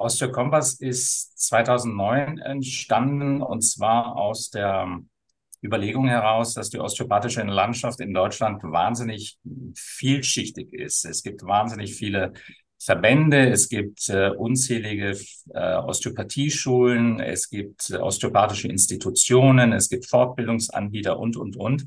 Osteokompass 0.00 0.74
ist 0.80 1.38
2009 1.38 2.38
entstanden 2.38 3.42
und 3.42 3.60
zwar 3.62 4.16
aus 4.16 4.50
der 4.50 5.00
Überlegung 5.62 6.08
heraus, 6.08 6.54
dass 6.54 6.70
die 6.70 6.78
osteopathische 6.78 7.42
Landschaft 7.42 8.00
in 8.00 8.14
Deutschland 8.14 8.62
wahnsinnig 8.62 9.38
vielschichtig 9.74 10.72
ist. 10.72 11.04
Es 11.04 11.22
gibt 11.22 11.44
wahnsinnig 11.44 11.94
viele 11.94 12.32
Verbände, 12.82 13.50
es 13.50 13.68
gibt 13.68 14.08
äh, 14.08 14.30
unzählige 14.30 15.18
äh, 15.52 15.74
Osteopathieschulen, 15.76 17.20
es 17.20 17.50
gibt 17.50 17.90
äh, 17.90 17.96
osteopathische 17.96 18.68
Institutionen, 18.68 19.74
es 19.74 19.90
gibt 19.90 20.06
Fortbildungsanbieter 20.06 21.18
und, 21.18 21.36
und, 21.36 21.56
und. 21.56 21.84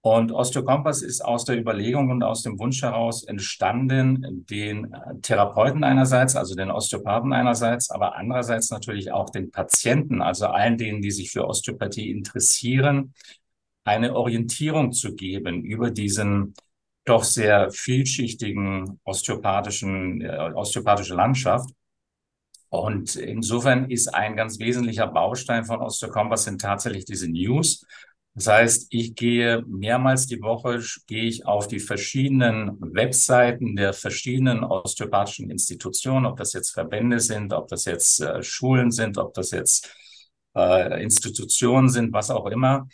Und 0.00 0.30
Osteokompass 0.30 1.02
ist 1.02 1.24
aus 1.24 1.44
der 1.44 1.58
Überlegung 1.58 2.10
und 2.10 2.22
aus 2.22 2.42
dem 2.42 2.58
Wunsch 2.58 2.82
heraus 2.82 3.24
entstanden, 3.24 4.46
den 4.48 4.94
Therapeuten 5.22 5.82
einerseits, 5.82 6.36
also 6.36 6.54
den 6.54 6.70
Osteopathen 6.70 7.32
einerseits, 7.32 7.90
aber 7.90 8.16
andererseits 8.16 8.70
natürlich 8.70 9.10
auch 9.10 9.30
den 9.30 9.50
Patienten, 9.50 10.22
also 10.22 10.46
allen 10.46 10.78
denen, 10.78 11.02
die 11.02 11.10
sich 11.10 11.32
für 11.32 11.46
Osteopathie 11.46 12.10
interessieren, 12.10 13.12
eine 13.84 14.14
Orientierung 14.14 14.92
zu 14.92 15.14
geben 15.16 15.62
über 15.62 15.90
diesen 15.90 16.54
doch 17.04 17.24
sehr 17.24 17.70
vielschichtigen 17.70 19.00
osteopathischen, 19.04 20.20
äh, 20.20 20.52
osteopathische 20.54 21.14
Landschaft. 21.14 21.70
Und 22.68 23.16
insofern 23.16 23.90
ist 23.90 24.08
ein 24.14 24.36
ganz 24.36 24.58
wesentlicher 24.58 25.06
Baustein 25.06 25.64
von 25.64 25.80
Osteokompass 25.80 26.44
sind 26.44 26.60
tatsächlich 26.60 27.06
diese 27.06 27.30
News. 27.30 27.86
Das 28.38 28.46
heißt, 28.46 28.86
ich 28.90 29.16
gehe 29.16 29.64
mehrmals 29.66 30.28
die 30.28 30.40
Woche, 30.40 30.80
gehe 31.08 31.24
ich 31.24 31.44
auf 31.44 31.66
die 31.66 31.80
verschiedenen 31.80 32.76
Webseiten 32.94 33.74
der 33.74 33.92
verschiedenen 33.92 34.62
osteopathischen 34.62 35.50
Institutionen, 35.50 36.24
ob 36.24 36.36
das 36.36 36.52
jetzt 36.52 36.70
Verbände 36.70 37.18
sind, 37.18 37.52
ob 37.52 37.66
das 37.66 37.84
jetzt 37.84 38.20
äh, 38.20 38.40
Schulen 38.44 38.92
sind, 38.92 39.18
ob 39.18 39.34
das 39.34 39.50
jetzt 39.50 39.92
äh, 40.54 41.02
Institutionen 41.02 41.88
sind, 41.88 42.12
was 42.12 42.30
auch 42.30 42.46
immer 42.46 42.86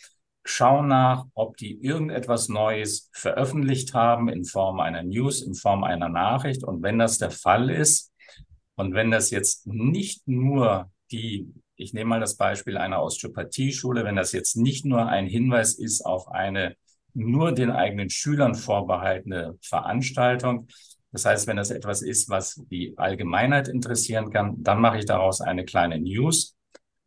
schau 0.46 0.82
nach, 0.82 1.26
ob 1.34 1.58
die 1.58 1.74
irgendetwas 1.74 2.48
Neues 2.48 3.10
veröffentlicht 3.12 3.92
haben 3.92 4.30
in 4.30 4.46
Form 4.46 4.80
einer 4.80 5.02
News, 5.02 5.42
in 5.42 5.54
Form 5.54 5.84
einer 5.84 6.08
Nachricht. 6.08 6.64
Und 6.64 6.82
wenn 6.82 6.98
das 6.98 7.18
der 7.18 7.30
Fall 7.30 7.68
ist, 7.68 8.12
und 8.76 8.94
wenn 8.94 9.10
das 9.10 9.30
jetzt 9.30 9.66
nicht 9.66 10.26
nur 10.26 10.90
die, 11.10 11.52
ich 11.76 11.92
nehme 11.92 12.10
mal 12.10 12.20
das 12.20 12.36
Beispiel 12.36 12.76
einer 12.76 13.02
Osteopathieschule, 13.02 14.04
wenn 14.04 14.16
das 14.16 14.32
jetzt 14.32 14.56
nicht 14.56 14.84
nur 14.84 15.06
ein 15.06 15.26
Hinweis 15.26 15.74
ist 15.74 16.02
auf 16.02 16.28
eine 16.28 16.76
nur 17.12 17.52
den 17.52 17.70
eigenen 17.70 18.10
Schülern 18.10 18.54
vorbehaltene 18.54 19.56
Veranstaltung, 19.62 20.68
das 21.14 21.24
heißt, 21.26 21.46
wenn 21.46 21.56
das 21.56 21.70
etwas 21.70 22.02
ist, 22.02 22.28
was 22.28 22.60
die 22.72 22.98
Allgemeinheit 22.98 23.68
interessieren 23.68 24.30
kann, 24.32 24.60
dann 24.64 24.80
mache 24.80 24.98
ich 24.98 25.04
daraus 25.04 25.40
eine 25.40 25.64
kleine 25.64 26.00
News. 26.00 26.56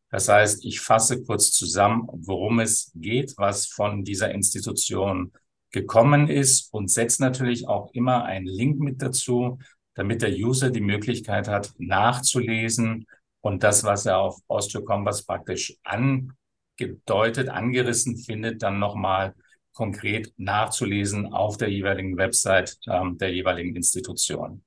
Das 0.09 0.29
heißt, 0.29 0.63
ich 0.63 0.79
fasse 0.79 1.23
kurz 1.23 1.51
zusammen, 1.51 2.07
worum 2.13 2.61
es 2.61 2.93
geht, 2.95 3.33
was 3.35 3.67
von 3.67 4.05
dieser 4.05 4.31
Institution 4.31 5.33
gekommen 5.71 6.29
ist 6.29 6.73
und 6.73 6.89
setze 6.89 7.21
natürlich 7.21 7.67
auch 7.67 7.91
immer 7.91 8.23
einen 8.23 8.45
Link 8.47 8.79
mit 8.79 9.01
dazu, 9.01 9.59
damit 9.93 10.21
der 10.21 10.31
User 10.31 10.69
die 10.69 10.79
Möglichkeit 10.79 11.49
hat, 11.49 11.73
nachzulesen 11.77 13.07
und 13.41 13.63
das, 13.63 13.83
was 13.83 14.05
er 14.05 14.19
auf 14.19 14.39
OsteoCompass 14.47 15.25
praktisch 15.25 15.77
angedeutet, 15.83 17.49
angerissen 17.49 18.17
findet, 18.17 18.63
dann 18.63 18.79
nochmal 18.79 19.35
konkret 19.73 20.33
nachzulesen 20.37 21.33
auf 21.33 21.57
der 21.57 21.69
jeweiligen 21.69 22.17
Website 22.17 22.77
ähm, 22.87 23.17
der 23.17 23.33
jeweiligen 23.33 23.75
Institution. 23.75 24.63